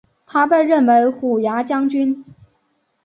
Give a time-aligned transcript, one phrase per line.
[0.25, 2.25] 他被任为虎牙将军。